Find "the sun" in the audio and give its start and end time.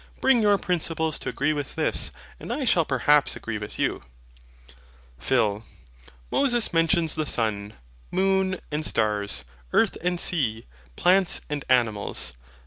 7.13-7.75